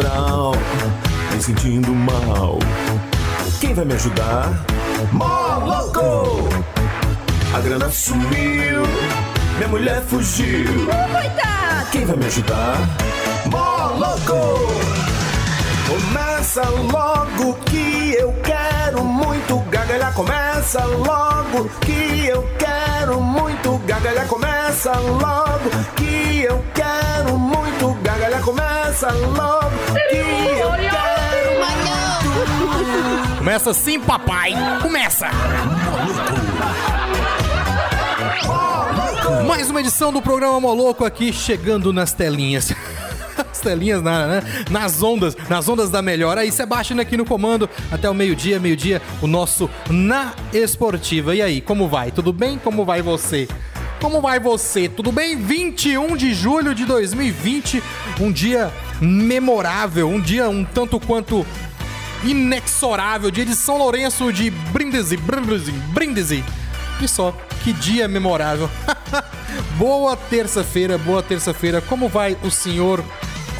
[0.00, 0.52] Astral,
[1.32, 2.58] me sentindo mal.
[3.60, 4.64] Quem vai me ajudar?
[5.12, 6.48] Moloco!
[7.54, 8.82] A grana sumiu,
[9.56, 10.86] minha mulher fugiu.
[10.86, 11.90] Coitado!
[11.92, 12.76] Quem vai me ajudar?
[13.46, 15.09] Moloco!
[15.90, 20.14] Começa logo que eu quero muito gargalhar.
[20.14, 24.28] Começa logo que eu quero muito gargalhar.
[24.28, 28.40] Começa logo que eu quero muito gargalhar.
[28.42, 29.70] Começa logo
[30.08, 33.38] que eu quero muito.
[33.38, 34.54] Começa sim, papai.
[34.80, 35.26] Começa.
[39.44, 42.72] Mais uma edição do programa Moloco aqui chegando nas telinhas.
[43.60, 44.42] As telinhas na, né?
[44.70, 46.38] nas ondas, nas ondas da melhor.
[46.38, 51.34] Aí, Sebastião aqui no comando até o meio-dia, meio-dia, o nosso Na Esportiva.
[51.34, 52.10] E aí, como vai?
[52.10, 52.58] Tudo bem?
[52.58, 53.46] Como vai você?
[54.00, 54.88] Como vai você?
[54.88, 55.36] Tudo bem?
[55.36, 57.82] 21 de julho de 2020,
[58.18, 61.46] um dia memorável, um dia um tanto quanto
[62.24, 66.44] inexorável, dia de São Lourenço de Brindisi, Brindisi, Brindisi.
[66.98, 68.70] E só, que dia memorável.
[69.76, 71.82] boa terça-feira, boa terça-feira.
[71.82, 73.04] Como vai o senhor,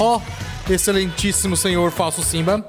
[0.00, 0.20] ó,
[0.68, 2.64] excelentíssimo senhor Falso Simba?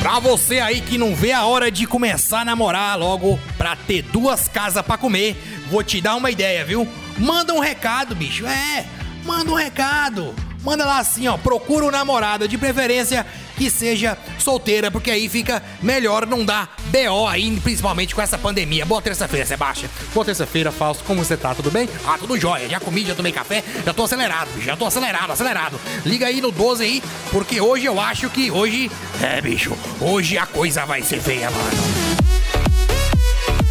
[0.00, 4.02] Pra você aí que não vê a hora de começar a namorar logo pra ter
[4.02, 5.36] duas casas pra comer,
[5.70, 6.86] vou te dar uma ideia, viu?
[7.18, 8.46] Manda um recado, bicho.
[8.46, 8.86] É,
[9.24, 10.34] manda um recado.
[10.62, 13.24] Manda lá assim, ó, procura um namorado, de preferência
[13.56, 18.84] que seja solteira, porque aí fica melhor, não dá BO aí, principalmente com essa pandemia.
[18.84, 19.90] Boa terça-feira, Sebastião.
[20.12, 21.04] Boa terça-feira, Fausto.
[21.04, 21.54] Como você tá?
[21.54, 21.88] Tudo bem?
[22.06, 22.68] Ah, tudo jóia.
[22.68, 24.48] Já comi, já tomei café, já tô acelerado.
[24.62, 25.80] Já tô acelerado, acelerado.
[26.04, 28.90] Liga aí no 12 aí, porque hoje eu acho que hoje.
[29.22, 31.68] É, bicho, hoje a coisa vai ser feia, mano.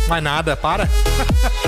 [0.07, 0.89] Mas nada, para.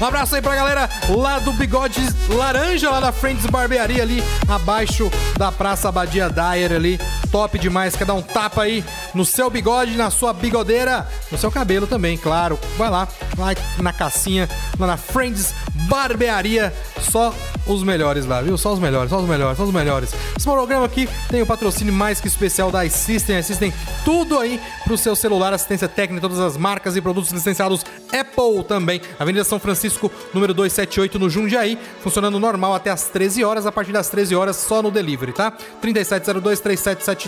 [0.00, 2.00] Um abraço aí pra galera lá do Bigode
[2.30, 6.98] Laranja, lá da Friends Barbearia, ali abaixo da Praça Abadia Dyer ali.
[7.30, 11.50] Top demais, quer dar um tapa aí no seu bigode, na sua bigodeira, no seu
[11.50, 12.58] cabelo também, claro.
[12.76, 13.06] Vai lá,
[13.38, 14.48] lá na cassinha,
[14.78, 15.54] lá na Friends
[15.88, 16.72] Barbearia.
[17.00, 17.32] Só
[17.66, 18.58] os melhores lá, viu?
[18.58, 20.12] Só os melhores, só os melhores, só os melhores.
[20.36, 23.36] Esse programa aqui tem o patrocínio mais que especial da iSystem.
[23.36, 23.72] Assistem
[24.04, 29.00] tudo aí pro seu celular, assistência técnica, todas as marcas e produtos licenciados Apple também.
[29.18, 33.92] Avenida São Francisco, número 278 no Jundiaí, funcionando normal até as 13 horas, a partir
[33.92, 35.52] das 13 horas só no delivery, tá?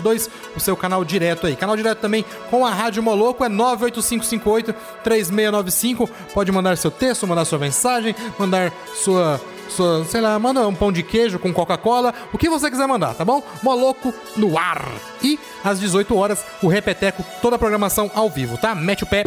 [0.01, 1.55] 3702-3772, o seu canal direto aí.
[1.55, 6.09] Canal direto também com a Rádio Moloco é 98558-3695.
[6.33, 9.39] Pode mandar seu texto, mandar sua mensagem, mandar sua
[9.69, 13.15] sua, sei lá, manda um pão de queijo com Coca-Cola, o que você quiser mandar,
[13.15, 13.41] tá bom?
[13.63, 14.87] Moloco no ar.
[15.23, 18.75] E às 18 horas, o Repeteco, toda a programação ao vivo, tá?
[18.75, 19.23] Mete o pé.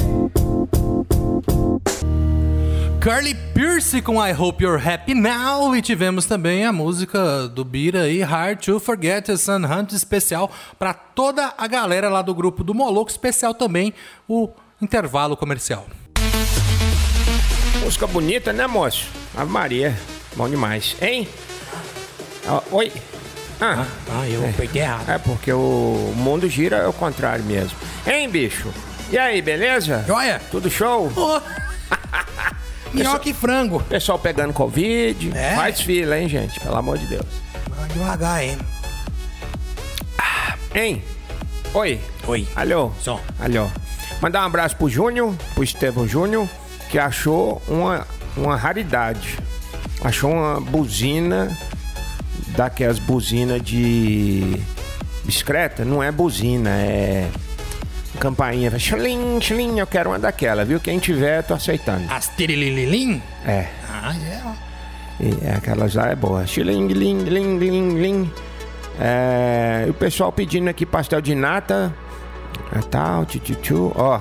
[3.06, 8.00] Carly Pierce com I Hope You're Happy Now e tivemos também a música do Bira
[8.02, 12.64] aí, Hard to Forget, a Sun Hunt especial para toda a galera lá do grupo
[12.64, 13.94] do Moloco, especial também
[14.28, 14.50] o
[14.82, 15.86] intervalo comercial.
[17.80, 19.06] Música bonita, né, moço?
[19.36, 19.96] Ave Maria.
[20.34, 20.96] Bom demais.
[21.00, 21.28] Hein?
[22.44, 22.90] Ah, oi?
[23.60, 25.08] Ah, Ah, eu peguei errado.
[25.08, 27.78] é porque o mundo gira é o contrário mesmo.
[28.04, 28.68] Hein, bicho?
[29.12, 30.04] E aí, beleza?
[30.08, 30.42] Joia?
[30.50, 31.06] Tudo show?
[31.16, 31.40] Ô,
[32.92, 33.82] Melhor que frango.
[33.84, 35.32] Pessoal pegando Covid.
[35.36, 35.54] É?
[35.54, 36.58] Faz fila, hein, gente?
[36.60, 37.26] Pelo amor de Deus.
[37.70, 38.58] Vai Devagar, hein?
[40.74, 41.02] Hein?
[41.72, 41.98] Oi?
[42.26, 42.46] Oi.
[42.54, 42.92] Alô?
[43.00, 43.20] Som.
[43.40, 43.68] Alô.
[44.20, 46.48] Mandar um abraço pro Júnior, pro Estevão Júnior,
[46.90, 48.06] que achou uma,
[48.36, 49.38] uma raridade.
[50.02, 51.48] Achou uma buzina,
[52.48, 54.60] daquelas buzinas de
[55.24, 55.84] bicicleta.
[55.84, 57.30] Não é buzina, é
[58.16, 58.70] campainha.
[58.78, 60.80] Xlim, xlim, eu quero uma daquela, viu?
[60.80, 62.10] Quem tiver, tô aceitando.
[62.12, 63.22] As tirilililim?
[63.44, 64.40] É, Ah, é.
[64.44, 64.52] ó.
[65.20, 66.46] e aquelas lá é boa.
[66.46, 68.32] Xiling, ling, ling, ling, ling.
[69.00, 71.94] É, e o pessoal pedindo aqui pastel de nata.
[72.74, 73.92] É tal, tchu, tchu, tchu.
[73.94, 74.20] Ó.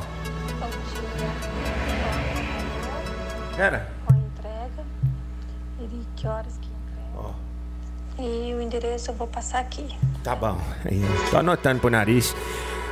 [3.55, 3.87] Pera.
[4.05, 4.83] com a entrega
[5.81, 8.29] e de que horas que entrega.
[8.49, 9.87] e o endereço eu vou passar aqui.
[10.23, 10.57] Tá bom.
[11.31, 12.35] Tô anotando pro nariz.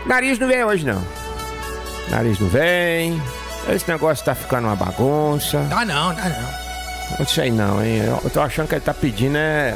[0.05, 1.01] Nariz não vem hoje, não.
[2.09, 3.21] Nariz não vem.
[3.69, 5.59] Esse negócio tá ficando uma bagunça.
[5.69, 7.17] Dá não, dá não.
[7.19, 8.01] Não sei não, hein?
[8.23, 9.75] Eu tô achando que ele tá pedindo é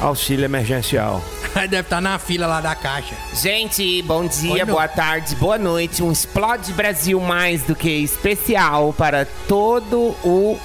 [0.00, 1.22] auxílio emergencial.
[1.54, 3.14] Deve estar na fila lá da caixa.
[3.34, 6.02] Gente, bom dia, Oi, boa tarde, boa noite.
[6.02, 10.58] Um Explode Brasil mais do que especial para todo o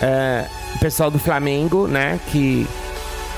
[0.00, 0.46] é,
[0.80, 2.18] pessoal do Flamengo, né?
[2.30, 2.66] Que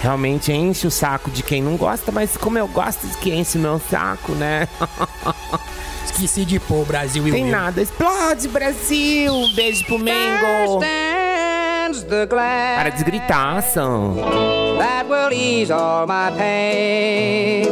[0.02, 3.56] realmente enche o saco de quem não gosta, mas como eu gosto de que enche
[3.56, 4.66] o meu saco, né?
[6.04, 7.52] Esqueci de pôr o Brasil e o Tem meu.
[7.56, 7.80] nada.
[7.80, 9.32] Explode Brasil!
[9.32, 10.42] Um beijo pro glass
[12.76, 14.16] Para de gritar, ação.
[14.78, 17.62] that will ease all my pain.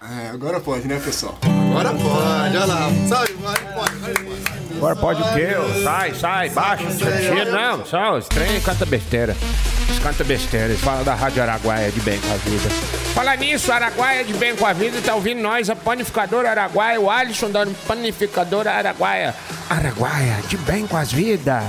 [0.00, 1.34] É, agora pode, né, pessoal?
[1.70, 2.88] Agora pode, olha lá.
[3.08, 3.31] Sabe,
[4.82, 5.50] Agora pode o quê?
[5.84, 9.36] Sai, sai, baixa, tira, não, só, os trem canta besteira.
[9.86, 12.68] Eles canta besteira, eles falam da Rádio Araguaia de bem com a vida.
[13.14, 17.08] Fala nisso, Araguaia de bem com a vida, tá ouvindo nós, a panificadora Araguaia, o
[17.08, 19.36] Alisson da panificadora Araguaia.
[19.70, 21.62] Araguaia, de bem com as vidas.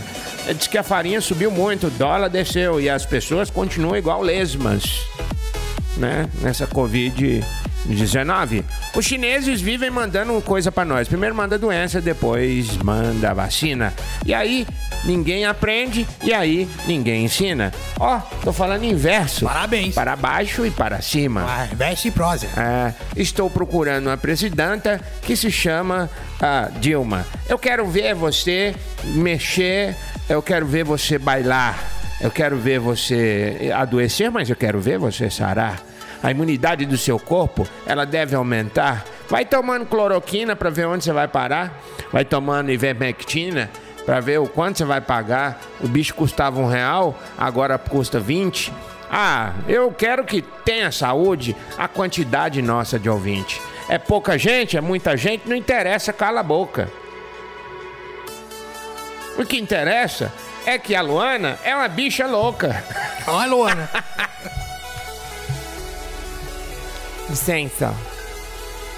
[0.58, 5.02] Disse que a farinha subiu muito, o dólar desceu e as pessoas continuam igual lesmas,
[5.98, 6.28] né?
[6.42, 6.66] Nessa
[7.88, 8.64] Covid-19.
[8.96, 11.08] Os chineses vivem mandando coisa pra nós.
[11.08, 13.94] Primeiro manda doença, depois manda vacina.
[14.26, 14.66] E aí
[15.04, 17.72] ninguém aprende e aí ninguém ensina.
[18.00, 19.46] Ó, tô falando inverso.
[19.46, 19.94] Parabéns.
[19.94, 21.46] Para baixo e para cima.
[21.48, 22.48] Ah, veste prosa.
[22.58, 26.10] É, estou procurando uma presidenta que se chama
[26.42, 27.26] ah, Dilma.
[27.48, 29.96] Eu quero ver você mexer,
[30.30, 31.78] eu quero ver você bailar,
[32.22, 35.93] eu quero ver você adoecer, mas eu quero ver você sarar.
[36.24, 39.04] A imunidade do seu corpo, ela deve aumentar.
[39.30, 41.82] Vai tomando cloroquina para ver onde você vai parar.
[42.14, 43.70] Vai tomando ivermectina
[44.06, 45.60] para ver o quanto você vai pagar.
[45.82, 48.72] O bicho custava um real, agora custa 20.
[49.12, 53.62] Ah, eu quero que tenha saúde a quantidade nossa de ouvinte.
[53.90, 56.90] É pouca gente, é muita gente, não interessa, cala a boca.
[59.38, 60.32] O que interessa
[60.66, 62.84] é que a Luana é uma bicha louca.
[63.28, 63.90] Olha, Luana.
[67.34, 67.92] Licença.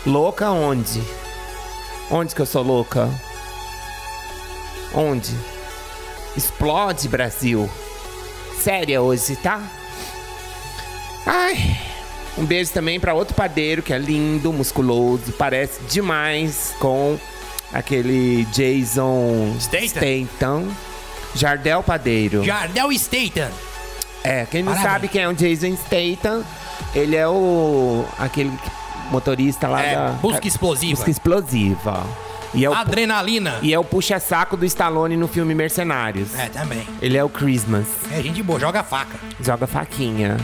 [0.06, 1.02] Louca onde?
[2.12, 3.10] Onde que eu sou louca?
[4.94, 5.34] Onde?
[6.36, 7.70] Explode, Brasil.
[8.62, 9.64] Séria hoje, tá?
[11.26, 11.80] Ai.
[12.38, 17.18] Um beijo também pra outro padeiro que é lindo, musculoso, parece demais com
[17.72, 19.88] aquele Jason Statham.
[20.28, 20.76] Statham.
[21.36, 22.44] Jardel Padeiro.
[22.44, 23.50] Jardel Statham.
[24.26, 24.94] É, quem não Parabéns.
[24.94, 26.44] sabe quem é o Jason Statham,
[26.96, 28.52] ele é o aquele
[29.12, 30.96] motorista lá É, da busca explosiva.
[30.96, 32.04] Busca explosiva.
[32.54, 33.60] E é o, Adrenalina.
[33.62, 36.34] e é o puxa-saco do Stallone no filme Mercenários.
[36.40, 36.88] É, também.
[37.02, 37.86] Ele é o Christmas.
[38.12, 39.18] É gente boa, joga faca.
[39.42, 40.38] Joga faquinha.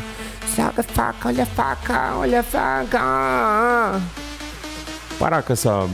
[0.55, 4.01] Joga faca, olha a faca, olha a faca.
[5.17, 5.87] Parar com essa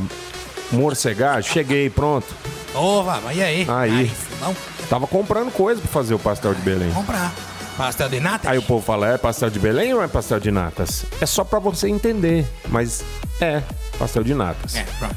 [0.72, 1.52] morcegagem.
[1.54, 2.26] Cheguei, pronto.
[2.74, 3.68] Ô, Vava, e aí?
[3.70, 4.12] Aí.
[4.40, 4.58] Vamos
[4.90, 6.90] Tava comprando coisa pra fazer o pastel de Belém.
[6.92, 7.32] comprar.
[7.78, 8.50] Pastel de nata?
[8.50, 11.06] Aí o povo fala, é pastel de Belém ou é pastel de natas?
[11.22, 13.04] É só pra você entender, mas
[13.40, 13.62] é
[14.00, 14.76] pastel de natas.
[14.76, 15.16] É, pronto.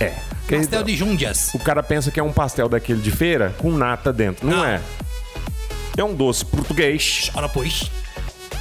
[0.00, 0.12] É.
[0.50, 1.50] Pastel de Jundias.
[1.54, 4.46] O cara pensa que é um pastel daquele de feira com nata dentro.
[4.46, 4.64] Não, Não.
[4.64, 4.80] é.
[5.96, 7.90] É um doce português, Ora, pois.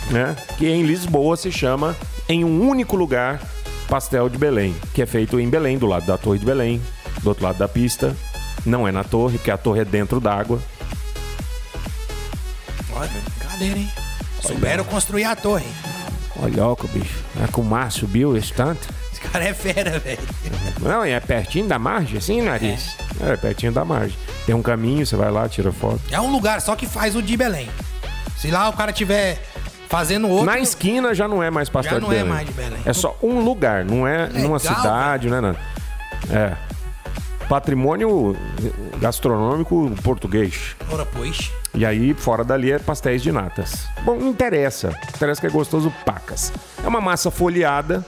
[0.09, 0.35] né?
[0.57, 1.95] Que em Lisboa se chama,
[2.29, 3.41] em um único lugar,
[3.89, 4.73] pastel de Belém.
[4.93, 6.81] Que é feito em Belém, do lado da Torre de Belém,
[7.21, 8.15] do outro lado da pista.
[8.65, 10.61] Não é na torre, porque a torre é dentro d'água.
[12.95, 13.91] Olha, brincadeira, hein?
[14.41, 15.65] Souberam construir a torre.
[16.41, 17.23] Olha, ó, bicho.
[17.43, 18.87] É que o mar subiu esse tanto.
[19.11, 20.19] Esse cara é fera, velho.
[20.81, 22.95] Não, e é pertinho da margem, assim, nariz?
[23.21, 24.17] É, pertinho da margem.
[24.45, 26.01] Tem um caminho, você vai lá, tira foto.
[26.11, 27.69] É um lugar só que faz o de Belém.
[28.37, 29.41] Se lá o cara tiver
[29.87, 30.45] fazendo outro.
[30.45, 32.29] Na esquina já não é mais pastel Já de não é Belém.
[32.33, 32.79] mais de Belém.
[32.85, 35.59] É só um lugar, não é numa Legal, cidade, não é nada.
[36.29, 36.72] É.
[37.47, 38.35] Patrimônio
[38.99, 40.75] gastronômico português.
[40.91, 41.51] Ora, pois.
[41.73, 43.87] E aí, fora dali, é pastéis de natas.
[44.03, 44.97] Bom, não interessa.
[45.15, 46.53] Interessa que é gostoso pacas.
[46.83, 48.05] É uma massa folheada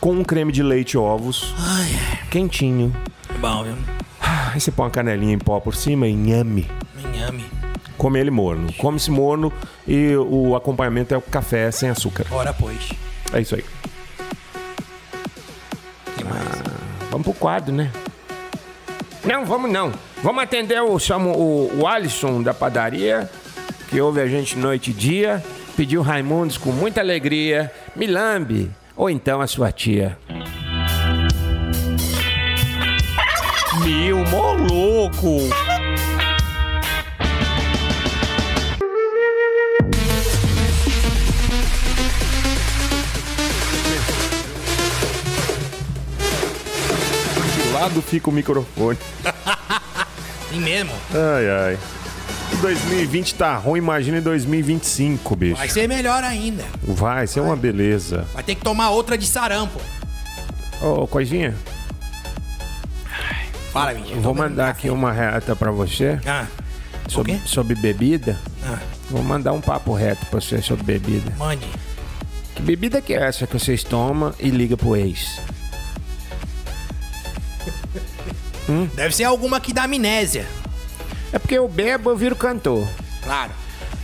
[0.00, 1.54] com um creme de leite e ovos.
[2.30, 2.94] Quentinho.
[3.38, 3.74] Bom, viu?
[4.20, 6.70] Aí você põe uma canelinha em pó por cima e nhame.
[6.94, 7.44] Minhame.
[7.96, 8.72] Come ele morno.
[8.74, 9.52] Come-se morno
[9.86, 12.26] e o acompanhamento é o café sem açúcar.
[12.30, 12.90] Ora, pois.
[13.32, 13.64] É isso aí.
[16.16, 16.44] Que mais?
[17.10, 17.90] Vamos pro quadro, né?
[19.24, 19.92] Não, vamos não.
[20.22, 23.30] Vamos atender o, o, o Alisson da padaria,
[23.88, 25.42] que ouve a gente noite e dia.
[25.76, 27.72] Pediu Raimundos com muita alegria.
[27.94, 28.70] Milambe.
[28.96, 30.18] Ou então a sua tia.
[33.84, 34.22] Meu
[34.54, 35.71] louco.
[47.82, 48.96] Lado fica o microfone.
[50.50, 50.92] Sim mesmo.
[51.12, 51.78] Ai, ai.
[52.60, 55.56] 2020 tá ruim, imagina em 2025, bicho.
[55.56, 56.64] Vai ser melhor ainda.
[56.82, 58.26] Vai ser uma beleza.
[58.34, 59.80] Vai ter que tomar outra de sarampo.
[60.80, 61.54] Ô, coisinha,
[63.72, 64.20] Fala, mentira.
[64.20, 66.46] vou mandar aqui uma reta pra você Ah,
[67.08, 68.38] sobre, sobre bebida.
[68.64, 68.78] ah,
[69.10, 71.32] Vou mandar um papo reto pra você sobre bebida.
[71.38, 71.66] mande.
[72.54, 75.40] Que bebida que é essa que vocês tomam e liga pro ex?
[78.94, 80.46] Deve ser alguma que dá amnésia.
[81.32, 82.86] É porque eu bebo, eu viro cantor.
[83.22, 83.50] Claro.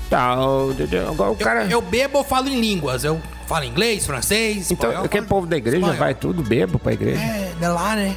[0.09, 1.67] Tá, agora o Eu, cara.
[1.67, 3.05] eu bebo ou falo em línguas.
[3.05, 5.05] Eu falo inglês, francês, então, espanhol.
[5.05, 5.99] aquele povo da igreja espanhol.
[5.99, 7.21] vai tudo bebo pra igreja?
[7.21, 8.17] É, é lá, né?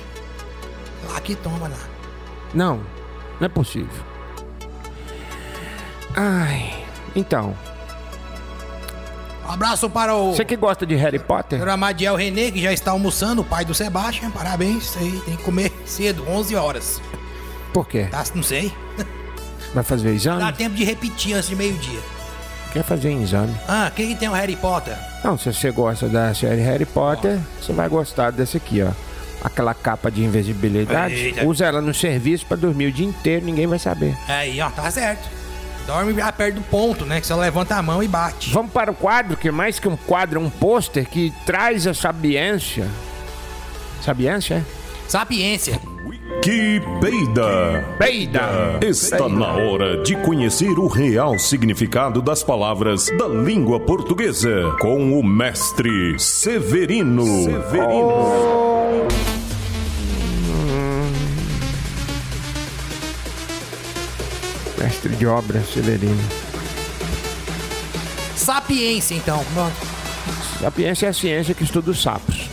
[1.09, 1.77] Lá que toma lá.
[2.53, 2.77] Não,
[3.39, 3.89] não é possível.
[6.15, 7.55] Ai, então.
[9.51, 11.59] Um abraço para o Você que gosta de Harry Potter?
[11.59, 11.67] Dr.
[11.67, 14.31] Amadiel Renê, que já está almoçando, o pai do Sebastião.
[14.31, 15.21] Parabéns, isso aí.
[15.25, 17.01] Tem que comer cedo, 11 horas.
[17.73, 18.07] Por quê?
[18.09, 18.71] Tá, não sei.
[19.73, 20.53] Vai fazer Dá exame?
[20.53, 21.99] tempo de repetir antes de meio-dia.
[22.71, 23.53] Quer fazer exame?
[23.67, 24.95] Ah, quem que tem o Harry Potter?
[25.21, 28.91] Não, se você gosta da série Harry Potter, você vai gostar desse aqui, ó.
[29.43, 31.13] Aquela capa de invisibilidade.
[31.13, 31.45] Eita.
[31.45, 34.15] Usa ela no serviço pra dormir o dia inteiro, ninguém vai saber.
[34.29, 35.40] Aí, ó, tá certo.
[35.91, 37.19] Dorme já perto do ponto, né?
[37.19, 38.49] Que você levanta a mão e bate.
[38.53, 41.93] Vamos para o quadro, que mais que um quadro, é um pôster que traz a
[41.93, 42.87] sabiência.
[44.01, 44.63] Sabiência, é?
[45.09, 45.81] Sapiência.
[46.41, 47.85] Que peida!
[47.99, 48.79] Peida!
[48.81, 55.21] Está na hora de conhecer o real significado das palavras da língua portuguesa com o
[55.21, 57.25] mestre Severino.
[57.25, 58.70] Severino.
[65.03, 66.21] Mestre de obra, Severino.
[68.35, 69.43] Sapiência, então.
[70.59, 72.47] Sapiência é a ciência que estuda os sapos.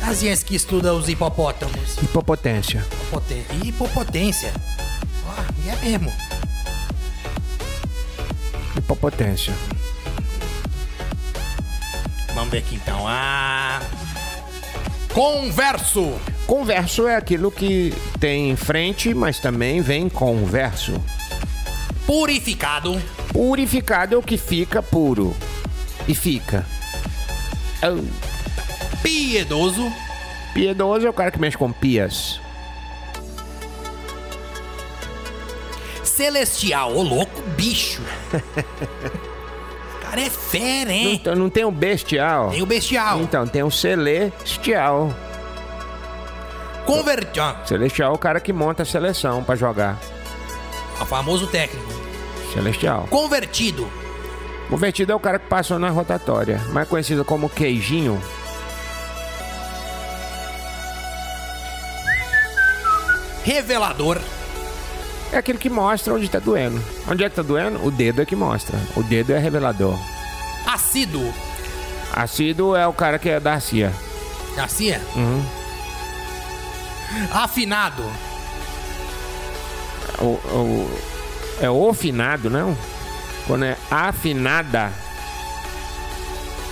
[0.00, 1.98] A ciência que estuda os hipopótamos.
[2.00, 2.86] Hipopotência.
[2.92, 4.52] Hipopoten- Hipopotência.
[5.26, 6.12] Ó, e é mesmo.
[8.76, 9.52] Hipopotência.
[12.32, 13.06] Vamos ver aqui então.
[13.08, 13.82] Ah.
[15.12, 16.14] Converso.
[16.50, 21.00] Converso é aquilo que tem em frente, mas também vem converso.
[22.04, 23.00] Purificado.
[23.32, 25.32] Purificado é o que fica puro.
[26.08, 26.66] E fica.
[27.84, 28.02] Oh,
[29.00, 29.92] Piedoso.
[30.52, 32.40] Piedoso é o cara que mexe com pias.
[36.02, 36.96] Celestial.
[36.96, 38.02] Ô, louco, bicho.
[39.94, 41.14] O cara é fera, Não, hein?
[41.14, 42.50] então, não tem o bestial?
[42.50, 43.20] Tem o bestial.
[43.20, 45.14] Então, tem o celestial.
[47.66, 49.96] Celestial é o cara que monta a seleção pra jogar.
[51.00, 51.88] O famoso técnico.
[52.52, 53.06] Celestial.
[53.08, 53.88] Convertido.
[54.68, 58.20] Convertido é o cara que passou na rotatória, mais conhecido como queijinho.
[63.44, 64.20] Revelador.
[65.32, 66.82] É aquele que mostra onde tá doendo.
[67.08, 67.84] Onde é que tá doendo?
[67.84, 68.76] O dedo é que mostra.
[68.96, 69.96] O dedo é revelador.
[70.66, 71.32] Assíduo.
[72.12, 73.92] Assíduo é o cara que é da CIA.
[74.58, 75.00] Assim é?
[75.14, 75.59] Uhum.
[77.32, 78.02] Afinado.
[80.18, 81.00] O, o-
[81.60, 82.76] é ofinado, não?
[83.46, 84.92] Quando é afinada,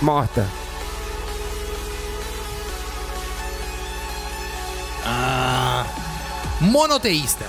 [0.01, 0.45] morta.
[5.05, 5.85] Ah.
[6.61, 7.45] Monoteísta.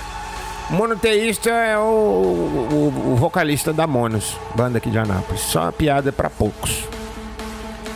[0.69, 5.41] Monoteísta é o, o- o vocalista da Monos, banda aqui de Anápolis.
[5.41, 6.83] Só uma piada pra poucos.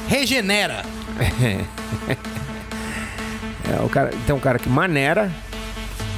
[0.08, 0.84] Regenera.
[3.72, 5.32] É, o cara, tem um cara que maneira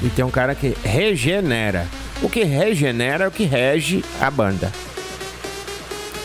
[0.01, 1.87] e tem um cara que regenera.
[2.21, 4.71] O que regenera é o que rege a banda.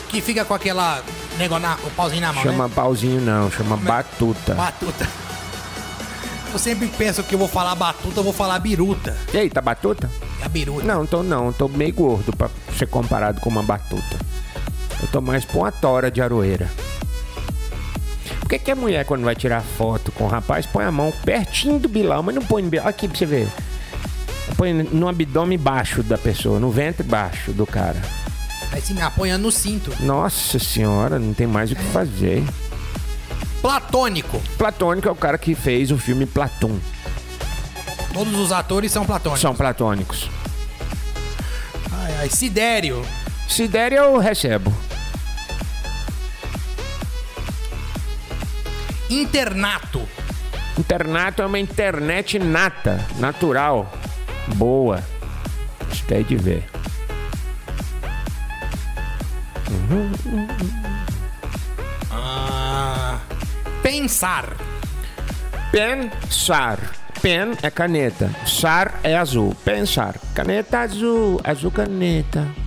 [0.09, 1.01] Que fica com aquela
[1.37, 2.73] negócio na, o pauzinho na mão, Chama né?
[2.75, 4.53] pauzinho não, chama batuta.
[4.53, 5.07] Batuta.
[6.51, 9.17] Eu sempre penso que eu vou falar batuta, eu vou falar biruta.
[9.33, 10.09] E aí, tá batuta?
[10.39, 10.85] É a biruta.
[10.85, 14.19] Não, tô não, tô meio gordo pra ser comparado com uma batuta.
[15.01, 16.69] Eu tô mais pra uma tora de aroeira.
[18.53, 21.79] Que, que a mulher, quando vai tirar foto com o rapaz, põe a mão pertinho
[21.79, 22.87] do bilão, mas não põe no bilão?
[22.87, 23.47] Aqui pra você ver.
[24.55, 27.99] Põe no abdômen baixo da pessoa, no ventre baixo do cara.
[28.71, 29.91] Aí se me apoiando no cinto.
[30.01, 32.43] Nossa senhora, não tem mais o que fazer.
[33.59, 34.39] Platônico.
[34.55, 36.77] Platônico é o cara que fez o filme Platum.
[38.13, 39.41] Todos os atores são platônicos.
[39.41, 40.29] São platônicos.
[41.91, 42.29] Ai, ai.
[42.29, 43.03] Sidério.
[43.49, 44.71] Sidério eu recebo.
[49.13, 50.01] Internato.
[50.75, 53.93] Internato é uma internet nata, natural,
[54.55, 55.03] boa.
[55.87, 56.63] Gostei de ver.
[62.09, 63.19] Ah,
[63.83, 64.55] pensar.
[65.71, 66.79] Pensar.
[67.21, 68.31] Pen é caneta.
[68.47, 69.55] Sar é azul.
[69.63, 70.15] Pensar.
[70.33, 71.39] Caneta azul.
[71.43, 72.62] Azul caneta.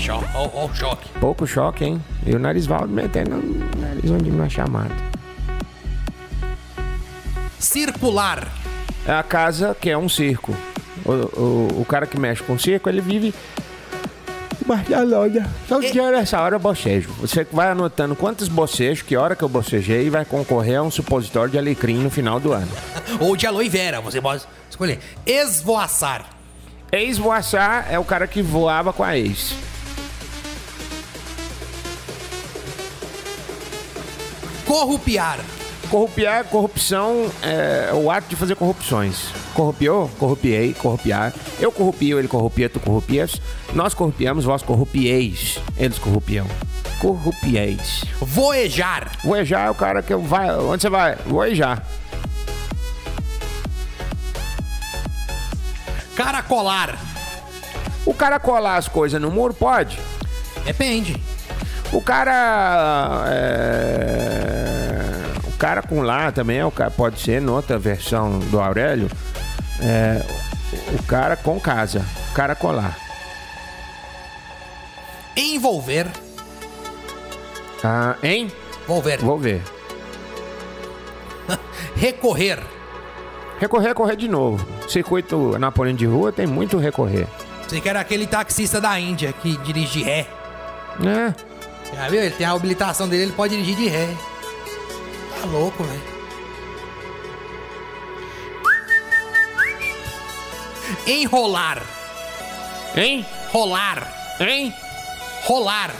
[0.00, 0.26] Choque.
[0.34, 1.08] Ó, ó o choque.
[1.20, 2.02] Pouco choque, hein?
[2.26, 4.94] E o Narisvaldo metendo o nariz onde não é chamado.
[7.58, 8.48] Circular.
[9.06, 10.56] É a casa que é um circo.
[11.04, 13.34] O, o, o cara que mexe com circo, ele vive
[14.58, 15.50] debaixo da lona.
[15.68, 17.10] Todo dia nessa hora eu bocejo.
[17.20, 20.90] Você vai anotando quantos bocejos, que hora que eu bocejei e vai concorrer a um
[20.90, 22.70] supositório de alecrim no final do ano.
[23.20, 24.98] Ou de aloe vera, você pode escolher.
[25.26, 26.26] Esvoaçar.
[26.92, 29.54] Ex-voaçar é o cara que voava com a ex.
[34.70, 35.40] Corrupiar.
[35.90, 39.24] Corrupiar, corrupção é o ato de fazer corrupções.
[39.52, 41.34] Corrupiou, corrupiei, corrupiar.
[41.58, 43.42] Eu corrupio, ele corrupia, tu corrupias.
[43.74, 45.58] Nós corrupiamos, vós corrupieis.
[45.76, 46.46] Eles corrupiam.
[47.00, 48.04] Corrupieis.
[48.20, 49.10] Voejar.
[49.24, 50.56] Voejar é o cara que vai.
[50.56, 51.16] Onde você vai?
[51.26, 51.84] Voejar.
[56.14, 56.96] Caracolar.
[58.06, 59.98] O cara colar as coisas no muro pode?
[60.64, 61.20] Depende.
[61.92, 63.24] O cara.
[63.26, 64.49] é,
[65.60, 69.10] cara com lá também é o cara, pode ser, noutra versão do Aurélio,
[69.78, 70.24] é,
[70.98, 72.02] o cara com casa.
[72.30, 72.96] O cara colar.
[75.36, 76.06] Envolver.
[77.84, 78.50] Ah, hein?
[78.86, 79.18] Volver.
[79.18, 79.62] Vou ver.
[81.94, 82.58] Recorrer.
[83.58, 84.66] Recorrer, correr de novo.
[84.88, 87.26] Circuito Napoleão de rua tem muito recorrer.
[87.68, 90.26] Você quer aquele taxista da Índia que dirige de ré.
[90.98, 91.34] Né?
[91.94, 92.22] Já viu?
[92.22, 94.08] Ele tem a habilitação dele, ele pode dirigir de ré.
[95.40, 96.20] Tá louco, velho.
[101.06, 101.82] Enrolar.
[102.94, 103.24] Hein?
[103.50, 104.36] Rolar.
[104.38, 104.74] Hein?
[105.44, 105.90] Rolar.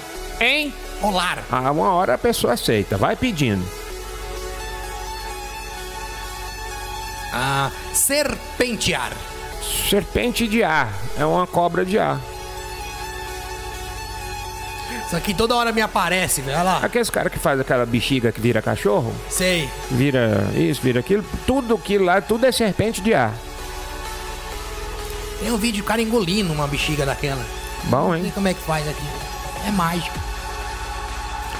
[0.40, 0.74] Hein?
[1.00, 1.44] Rolar.
[1.50, 2.98] Ah, uma hora a pessoa aceita.
[2.98, 3.64] Vai pedindo.
[7.32, 9.12] Ah, serpentear.
[9.88, 10.92] Serpente de ar.
[11.16, 12.20] É uma cobra de ar.
[15.10, 16.56] Isso aqui toda hora me aparece, velho.
[16.56, 16.78] Olha lá.
[16.84, 19.68] Aqueles caras que faz aquela bexiga que vira cachorro, Sei.
[19.90, 23.34] vira isso, vira aquilo, tudo aquilo lá, tudo é serpente de ar.
[25.40, 27.44] Tem um vídeo do cara engolindo uma bexiga daquela.
[27.86, 28.32] Bom, Não sei hein?
[28.32, 29.02] como é que faz aqui.
[29.66, 30.16] É mágico.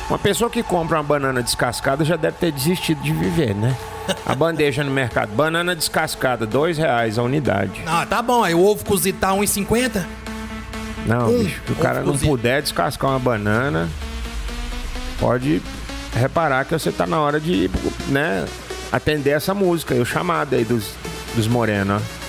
[0.09, 3.77] Uma pessoa que compra uma banana descascada já deve ter desistido de viver, né?
[4.25, 7.83] A bandeja no mercado, banana descascada, dois reais a unidade.
[7.85, 8.45] Ah, tá bom.
[8.45, 10.05] Aí o ovo cozido tá 1,50.
[11.07, 13.89] Não, Um, bicho, se o cara não puder descascar uma banana,
[15.19, 15.63] pode
[16.15, 17.71] reparar que você tá na hora de,
[18.09, 18.47] né,
[18.93, 20.93] atender essa música, aí, o chamado aí dos,
[21.35, 22.21] dos morenos, ó.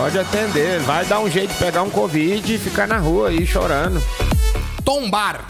[0.00, 3.46] Pode atender, vai dar um jeito de pegar um Covid e ficar na rua aí
[3.46, 4.02] chorando.
[4.84, 5.46] Tombar.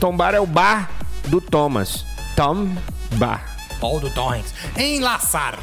[0.00, 0.90] Tombar é o bar
[1.26, 2.04] do Thomas.
[2.34, 2.68] Tom
[3.12, 3.44] Bar.
[3.80, 4.52] Ó, o do Tom Hanks.
[4.76, 5.58] Enlaçar.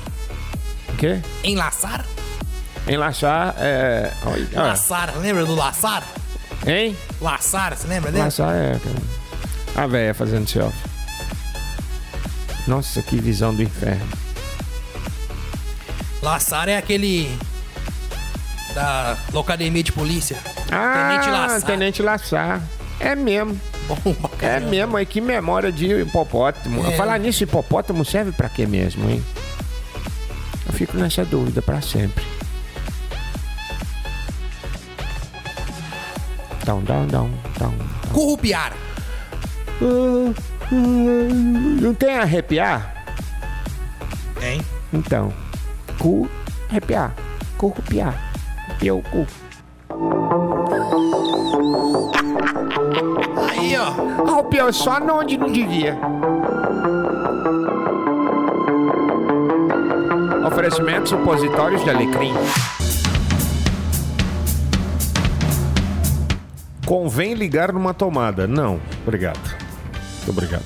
[0.89, 1.19] O quê?
[1.43, 2.05] Enlaçar?
[2.87, 4.11] Enlaçar é.
[4.25, 5.17] Olha, ah, Laçar.
[5.17, 6.03] Lembra do laçar?
[6.65, 6.95] hein?
[7.19, 8.21] Laçar, você lembra dele?
[8.21, 8.77] Enlaçar é.
[9.75, 10.77] A véia fazendo selfie.
[12.67, 14.07] Nossa, que visão do inferno.
[16.21, 17.35] Laçar é aquele.
[18.75, 20.37] Da Locademia de Polícia.
[20.71, 21.61] Ah, Tenente Laçar.
[21.63, 22.61] Tenente Laçar.
[22.99, 23.59] É mesmo.
[23.87, 26.85] Bom É mesmo, aí que memória de hipopótamo.
[26.87, 26.95] É.
[26.95, 29.23] Falar nisso, hipopótamo serve pra quê mesmo, hein?
[30.67, 32.23] Eu fico nessa dúvida pra sempre.
[36.71, 37.29] Dão, dão, dão,
[37.59, 37.73] dão.
[38.13, 38.71] Corrupiar.
[41.81, 43.03] Não tem arrepiar?
[44.41, 44.61] Hein?
[44.93, 45.33] Então,
[45.99, 46.29] cu,
[46.69, 47.13] arrepiar,
[47.57, 48.15] corrupiar,
[48.69, 49.27] arrepiou o cu.
[53.49, 54.31] Aí, ó.
[54.31, 55.99] Arrepiou só onde não devia.
[60.47, 62.33] Oferecimento supositórios de alecrim.
[66.91, 68.45] Convém ligar numa tomada.
[68.45, 68.77] Não.
[69.07, 69.39] Obrigado.
[70.17, 70.65] Muito obrigado.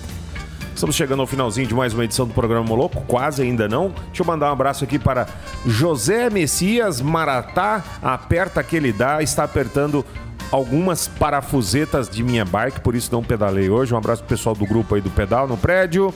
[0.74, 3.04] Estamos chegando ao finalzinho de mais uma edição do programa Moloco.
[3.06, 3.94] Quase ainda não.
[4.08, 5.28] Deixa eu mandar um abraço aqui para
[5.68, 7.84] José Messias Maratá.
[8.02, 9.22] Aperta que ele dá.
[9.22, 10.04] Está apertando
[10.52, 13.94] algumas parafusetas de minha bike, por isso não pedalei hoje.
[13.94, 16.12] Um abraço pro pessoal do grupo aí do Pedal no prédio.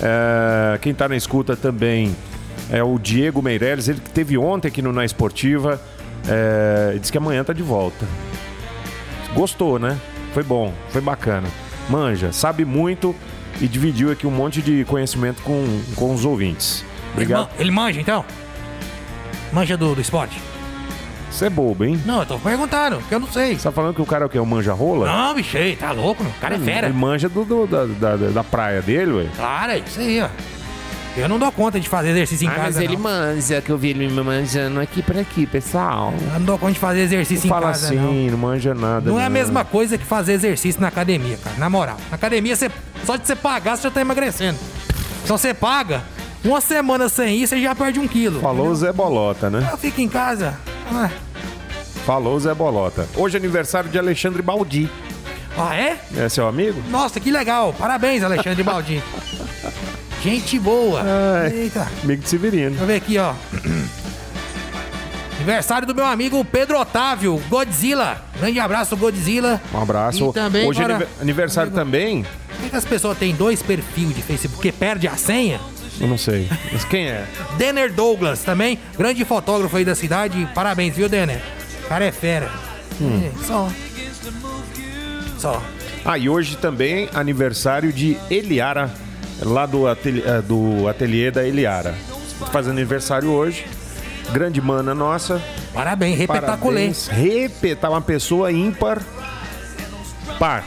[0.00, 2.16] É, quem tá na escuta também
[2.70, 5.78] é o Diego Meirelles, ele que teve ontem aqui no Na Esportiva.
[6.26, 8.06] É, diz que amanhã tá de volta.
[9.34, 9.98] Gostou, né?
[10.34, 11.48] Foi bom, foi bacana.
[11.88, 13.14] Manja, sabe muito
[13.60, 16.82] e dividiu aqui um monte de conhecimento com, com os ouvintes.
[16.82, 17.40] Ele, Obrigado.
[17.40, 18.24] man- ele manja, então?
[19.52, 20.40] Manja do, do esporte?
[21.30, 22.00] Você é bobo, hein?
[22.04, 23.56] Não, eu tô perguntando, que eu não sei.
[23.56, 24.38] Você tá falando que o cara é o quê?
[24.38, 25.06] O manja rola?
[25.06, 26.32] Não, bicho, aí, tá louco, meu.
[26.32, 26.86] O cara é fera.
[26.88, 29.26] Ele manja do, do- da, da, da praia dele, ué.
[29.36, 30.28] Claro, é isso aí, ó.
[31.16, 33.02] Eu não dou conta de fazer exercício em Ah, mas casa, ele não.
[33.02, 36.14] manja, que eu vi ele me manjando aqui por aqui, pessoal.
[36.32, 38.12] Eu não dou conta de fazer exercício em Fala casa, assim, não.
[38.12, 38.38] não.
[38.38, 39.10] manja nada.
[39.10, 41.56] Não é a mesma coisa que fazer exercício na academia, cara.
[41.58, 41.96] Na moral.
[42.10, 42.70] Na academia, você,
[43.04, 44.58] só de você pagar, você já tá emagrecendo.
[45.24, 46.02] Então você paga,
[46.44, 48.40] uma semana sem ir, você já perde um quilo.
[48.40, 49.68] Falou o Zé Bolota, né?
[49.70, 50.56] Eu fico em casa.
[50.92, 51.10] Ah,
[52.06, 53.06] Falou Zé Bolota.
[53.16, 54.88] Hoje é aniversário de Alexandre Baldi.
[55.58, 55.98] Ah, é?
[56.16, 56.80] É seu amigo?
[56.88, 57.74] Nossa, que legal.
[57.76, 59.02] Parabéns, Alexandre Baldi.
[60.22, 61.02] Gente boa.
[61.02, 61.52] Ai.
[61.52, 61.88] Eita.
[62.02, 62.70] Amigo de Severino.
[62.70, 63.34] Deixa eu ver aqui, ó.
[65.36, 68.22] Aniversário do meu amigo Pedro Otávio, Godzilla.
[68.38, 69.60] Grande abraço, Godzilla.
[69.72, 70.28] Um abraço.
[70.28, 72.26] E também Hoje é aniversário também.
[72.48, 74.56] Por que, que as pessoas têm dois perfis de Facebook?
[74.56, 75.58] Porque perde a senha?
[75.98, 76.46] Eu não sei.
[76.70, 77.26] Mas quem é?
[77.56, 80.46] Denner Douglas também, grande fotógrafo aí da cidade.
[80.54, 81.40] Parabéns, viu, Denner?
[81.84, 82.50] O cara é fera.
[83.00, 83.22] Hum.
[83.24, 83.68] É, só.
[85.38, 85.62] Só.
[86.04, 88.90] Ah, e hoje também aniversário de Eliara,
[89.42, 91.94] lá do, ateli- eh, do ateliê da Eliara.
[92.52, 93.66] Fazendo aniversário hoje.
[94.32, 95.42] Grande mana nossa.
[95.72, 96.92] Parabéns, repetaculê.
[97.10, 99.02] Repetar uma pessoa ímpar.
[100.38, 100.64] Par.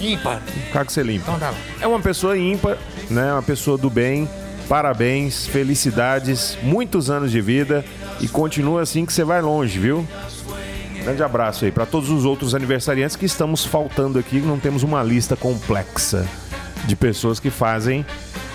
[0.00, 0.42] Ímpar.
[0.72, 1.24] Cá que você limpa.
[1.28, 1.54] Então tá.
[1.80, 2.76] É uma pessoa ímpar,
[3.10, 3.32] né?
[3.32, 4.28] Uma pessoa do bem.
[4.68, 7.84] Parabéns, felicidades, muitos anos de vida
[8.20, 10.06] e continua assim que você vai longe, viu?
[11.02, 15.02] Grande abraço aí para todos os outros aniversariantes que estamos faltando aqui, não temos uma
[15.02, 16.26] lista complexa
[16.86, 18.04] de pessoas que fazem.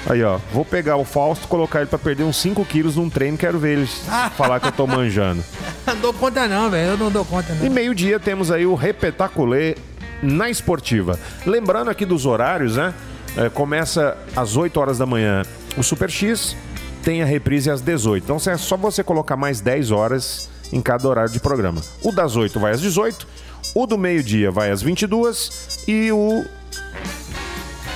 [0.08, 3.38] Aí, ó, vou pegar o Fausto, colocar ele para perder uns 5 quilos num treino,
[3.38, 3.88] quero ver ele
[4.38, 5.44] falar que eu tô manjando.
[5.86, 6.92] Não dou conta não, velho.
[6.92, 7.72] Eu não dou conta E não.
[7.72, 9.76] meio-dia temos aí o Repetaculê
[10.22, 11.20] na esportiva.
[11.46, 12.94] Lembrando aqui dos horários, né?
[13.38, 15.44] É, começa às 8 horas da manhã
[15.78, 16.56] o Super X,
[17.04, 18.24] tem a reprise às 18.
[18.24, 21.82] Então é só você colocar mais 10 horas em cada horário de programa.
[22.04, 23.28] O das 8 vai às 18,
[23.76, 26.46] o do meio-dia vai às 22 e o.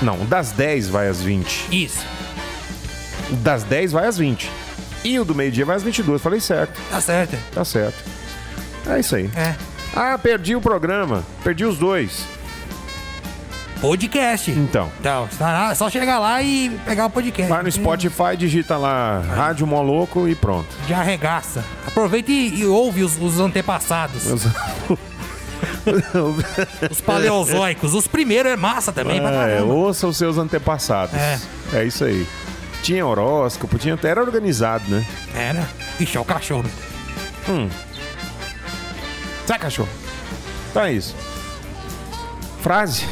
[0.01, 1.67] Não, das 10 vai às 20.
[1.71, 2.05] Isso.
[3.41, 4.49] Das 10 vai às 20.
[5.03, 6.21] E o do meio-dia vai às 22.
[6.21, 6.79] Falei certo.
[6.89, 7.37] Tá certo.
[7.53, 8.03] Tá certo.
[8.87, 9.29] É isso aí.
[9.35, 9.55] É.
[9.95, 11.23] Ah, perdi o programa.
[11.43, 12.25] Perdi os dois.
[13.83, 14.49] Podcast.
[14.49, 14.89] Então.
[14.97, 15.27] Então,
[15.69, 17.51] é só chegar lá e pegar o podcast.
[17.51, 20.69] Vai no Spotify, digita lá Rádio Moloco e pronto.
[20.87, 21.65] Já arregaça.
[21.85, 24.25] Aproveita e, e ouve os, os antepassados.
[24.25, 24.47] Os
[27.05, 27.93] paleozoicos.
[27.93, 31.15] Os primeiros é massa também, É, ouça os seus antepassados.
[31.15, 31.39] É.
[31.73, 32.27] É isso aí.
[32.81, 35.05] Tinha horóscopo, tinha até era organizado, né?
[35.35, 35.67] Era.
[35.99, 36.65] Ixi, é o cachorro.
[37.47, 37.69] Hum.
[39.45, 39.89] Sai, cachorro.
[40.69, 41.15] Então é isso.
[42.61, 43.05] Frase.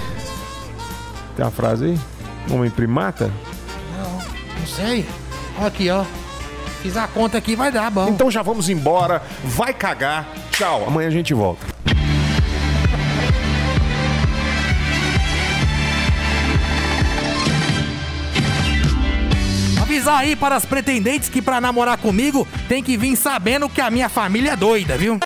[1.36, 2.00] Tem uma frase aí?
[2.50, 3.32] Homem primata?
[3.98, 5.08] Não sei.
[5.58, 6.04] Olha aqui, ó.
[6.82, 8.08] Fiz a conta aqui, vai dar, bom.
[8.10, 9.22] Então já vamos embora.
[9.44, 10.28] Vai cagar.
[10.52, 10.86] Tchau.
[10.88, 11.66] Amanhã a gente volta.
[20.02, 23.92] Avisar aí para as pretendentes que pra namorar comigo tem que vir sabendo que a
[23.92, 25.20] minha família é doida, viu?